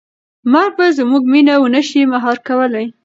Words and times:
مرګ 0.51 0.71
به 0.77 0.87
زموږ 0.97 1.23
مینه 1.31 1.55
ونه 1.59 1.81
شي 1.87 2.01
مهار 2.13 2.37
کولی. 2.47 2.85